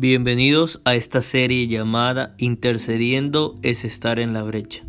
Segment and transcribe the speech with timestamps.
[0.00, 4.82] Bienvenidos a esta serie llamada Intercediendo es estar en la brecha.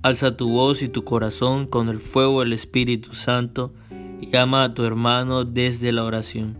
[0.00, 3.74] Alza tu voz y tu corazón con el fuego del Espíritu Santo
[4.22, 6.56] y ama a tu hermano desde la oración.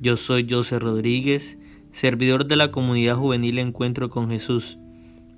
[0.00, 1.58] Yo soy José Rodríguez,
[1.92, 4.78] servidor de la comunidad juvenil Encuentro con Jesús,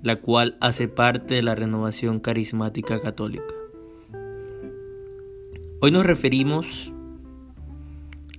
[0.01, 3.53] la cual hace parte de la renovación carismática católica.
[5.81, 6.93] Hoy nos referimos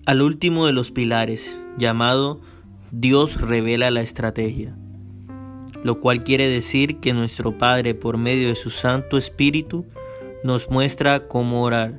[0.07, 2.41] al último de los pilares, llamado
[2.91, 4.77] Dios revela la estrategia,
[5.83, 9.85] lo cual quiere decir que nuestro Padre, por medio de su Santo Espíritu,
[10.45, 11.99] nos muestra cómo orar.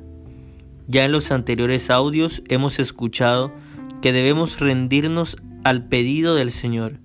[0.88, 3.52] Ya en los anteriores audios hemos escuchado
[4.02, 6.99] que debemos rendirnos al pedido del Señor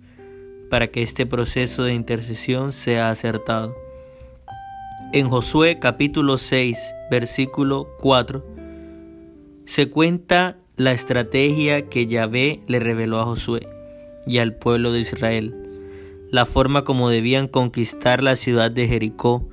[0.69, 3.75] para que este proceso de intercesión sea acertado.
[5.13, 6.79] En Josué capítulo 6,
[7.11, 8.45] versículo 4,
[9.65, 13.67] se cuenta la estrategia que Yahvé le reveló a Josué
[14.27, 15.55] y al pueblo de Israel,
[16.31, 19.49] la forma como debían conquistar la ciudad de Jericó.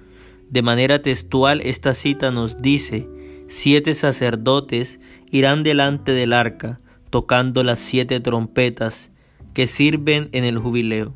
[0.49, 3.07] De manera textual esta cita nos dice,
[3.47, 4.99] siete sacerdotes
[5.31, 6.77] irán delante del arca,
[7.09, 9.11] tocando las siete trompetas
[9.53, 11.15] que sirven en el jubileo.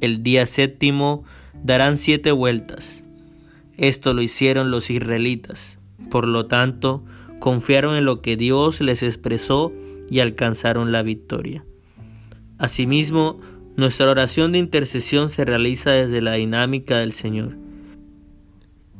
[0.00, 1.24] El día séptimo
[1.64, 3.02] darán siete vueltas.
[3.76, 5.78] Esto lo hicieron los israelitas.
[6.10, 7.02] Por lo tanto,
[7.40, 9.72] confiaron en lo que Dios les expresó
[10.08, 11.64] y alcanzaron la victoria.
[12.58, 13.38] Asimismo,
[13.76, 17.58] nuestra oración de intercesión se realiza desde la dinámica del Señor.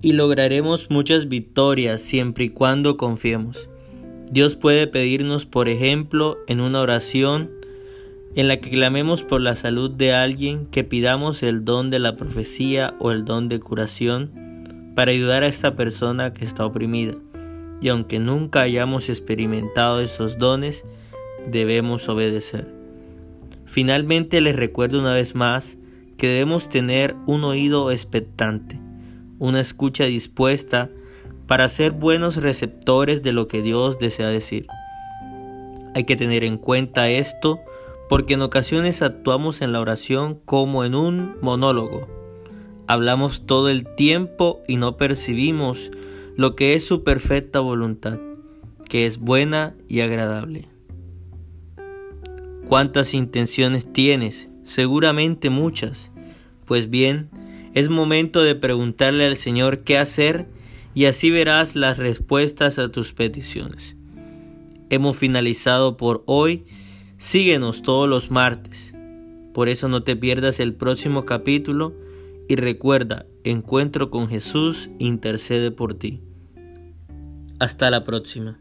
[0.02, 3.70] Y lograremos muchas victorias siempre y cuando confiemos.
[4.30, 7.50] Dios puede pedirnos, por ejemplo, en una oración
[8.34, 12.16] en la que clamemos por la salud de alguien, que pidamos el don de la
[12.16, 17.14] profecía o el don de curación para ayudar a esta persona que está oprimida.
[17.80, 20.84] Y aunque nunca hayamos experimentado esos dones,
[21.50, 22.75] debemos obedecer.
[23.67, 25.77] Finalmente les recuerdo una vez más
[26.16, 28.81] que debemos tener un oído expectante,
[29.38, 30.91] una escucha dispuesta
[31.47, 34.66] para ser buenos receptores de lo que Dios desea decir.
[35.94, 37.60] Hay que tener en cuenta esto
[38.09, 42.09] porque en ocasiones actuamos en la oración como en un monólogo.
[42.87, 45.91] Hablamos todo el tiempo y no percibimos
[46.37, 48.19] lo que es su perfecta voluntad,
[48.88, 50.69] que es buena y agradable.
[52.69, 54.49] ¿Cuántas intenciones tienes?
[54.65, 56.10] Seguramente muchas.
[56.65, 57.31] Pues bien,
[57.75, 60.49] es momento de preguntarle al Señor qué hacer
[60.93, 63.94] y así verás las respuestas a tus peticiones.
[64.91, 66.65] Hemos finalizado por hoy.
[67.19, 68.93] Síguenos todos los martes.
[69.55, 71.94] Por eso no te pierdas el próximo capítulo
[72.49, 76.21] y recuerda, encuentro con Jesús intercede por ti.
[77.60, 78.59] Hasta la próxima.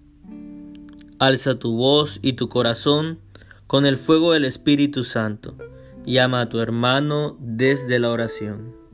[1.17, 3.24] Alza tu voz y tu corazón
[3.67, 5.57] con el fuego del Espíritu Santo.
[6.05, 8.84] Llama a tu hermano desde la oración.